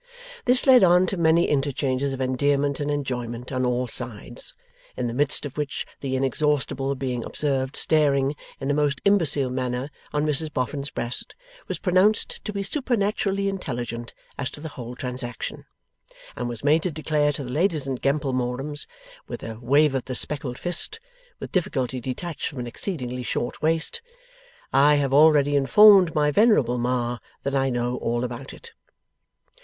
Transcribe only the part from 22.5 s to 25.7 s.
an exceedingly short waist), 'I have already